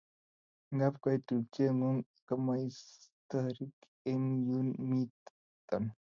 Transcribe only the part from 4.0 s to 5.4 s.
eng Yun mito